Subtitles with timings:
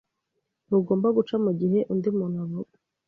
[0.65, 2.71] Ntugomba guca mugihe undi muntu avuga.